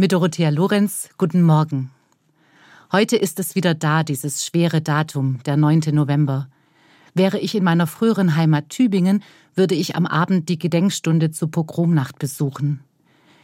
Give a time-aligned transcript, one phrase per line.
[0.00, 1.90] Mit Dorothea Lorenz, guten Morgen.
[2.92, 5.86] Heute ist es wieder da, dieses schwere Datum, der 9.
[5.90, 6.48] November.
[7.14, 9.24] Wäre ich in meiner früheren Heimat Tübingen,
[9.56, 12.84] würde ich am Abend die Gedenkstunde zur Pogromnacht besuchen.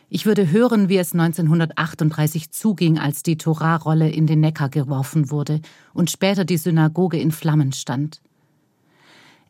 [0.08, 5.60] Ich würde hören, wie es 1938 zuging, als die Torahrolle in den Neckar geworfen wurde
[5.92, 8.20] und später die Synagoge in Flammen stand.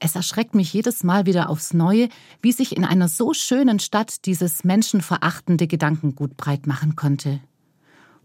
[0.01, 2.09] Es erschreckt mich jedes Mal wieder aufs Neue,
[2.43, 7.41] wie sich in einer so schönen Stadt dieses menschenverachtende Gedankengut breit machen konnte.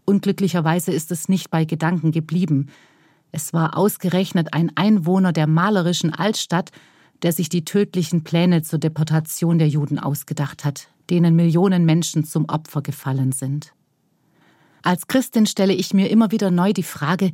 [0.04, 2.68] Unglücklicherweise ist es nicht bei Gedanken geblieben.
[3.32, 6.70] Es war ausgerechnet ein Einwohner der malerischen Altstadt,
[7.22, 12.48] der sich die tödlichen Pläne zur Deportation der Juden ausgedacht hat, denen Millionen Menschen zum
[12.48, 13.72] Opfer gefallen sind.
[14.82, 17.32] Als Christin stelle ich mir immer wieder neu die Frage,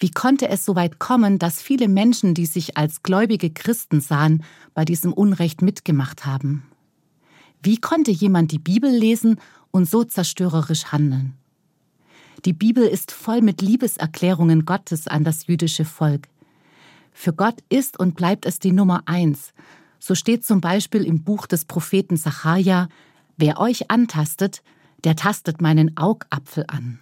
[0.00, 4.44] wie konnte es so weit kommen, dass viele Menschen, die sich als gläubige Christen sahen,
[4.74, 6.64] bei diesem Unrecht mitgemacht haben?
[7.62, 9.40] Wie konnte jemand die Bibel lesen
[9.72, 11.34] und so zerstörerisch handeln?
[12.44, 16.28] Die Bibel ist voll mit Liebeserklärungen Gottes an das jüdische Volk.
[17.12, 19.52] Für Gott ist und bleibt es die Nummer eins.
[19.98, 22.88] So steht zum Beispiel im Buch des Propheten Sacharja,
[23.40, 24.64] Wer euch antastet,
[25.04, 26.98] der tastet meinen Augapfel an.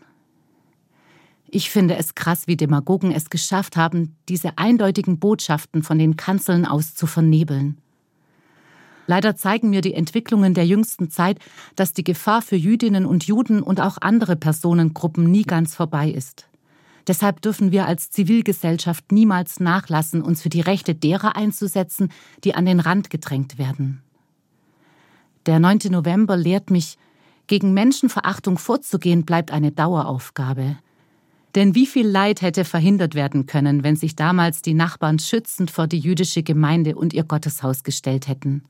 [1.48, 6.66] Ich finde es krass, wie Demagogen es geschafft haben, diese eindeutigen Botschaften von den Kanzeln
[6.66, 7.78] aus zu vernebeln.
[9.06, 11.38] Leider zeigen mir die Entwicklungen der jüngsten Zeit,
[11.76, 16.48] dass die Gefahr für Jüdinnen und Juden und auch andere Personengruppen nie ganz vorbei ist.
[17.06, 22.10] Deshalb dürfen wir als Zivilgesellschaft niemals nachlassen, uns für die Rechte derer einzusetzen,
[22.42, 24.02] die an den Rand gedrängt werden.
[25.46, 25.78] Der 9.
[25.90, 26.98] November lehrt mich,
[27.46, 30.78] gegen Menschenverachtung vorzugehen bleibt eine Daueraufgabe.
[31.56, 35.86] Denn wie viel Leid hätte verhindert werden können, wenn sich damals die Nachbarn schützend vor
[35.86, 38.62] die jüdische Gemeinde und ihr Gotteshaus gestellt hätten?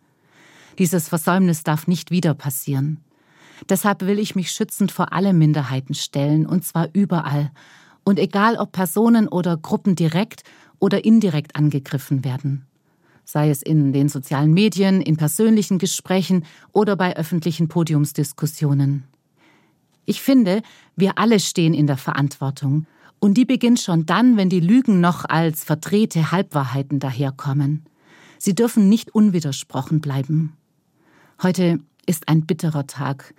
[0.79, 2.99] Dieses Versäumnis darf nicht wieder passieren.
[3.69, 7.51] Deshalb will ich mich schützend vor alle Minderheiten stellen, und zwar überall,
[8.05, 10.45] und egal ob Personen oder Gruppen direkt
[10.79, 12.67] oder indirekt angegriffen werden.
[13.25, 19.03] Sei es in den sozialen Medien, in persönlichen Gesprächen oder bei öffentlichen Podiumsdiskussionen.
[20.07, 20.63] Ich finde,
[20.95, 22.87] wir alle stehen in der Verantwortung.
[23.19, 27.85] Und die beginnt schon dann, wenn die Lügen noch als verdrehte Halbwahrheiten daherkommen.
[28.39, 30.57] Sie dürfen nicht unwidersprochen bleiben.
[31.43, 33.35] Heute ist ein bitterer Tag.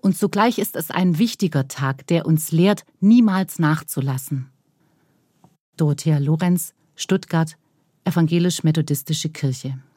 [0.00, 4.50] Und zugleich ist es ein wichtiger Tag, der uns lehrt, niemals nachzulassen.
[5.76, 7.56] Dorothea Lorenz, Stuttgart,
[8.04, 9.78] Evangelisch-Methodistische Kirche.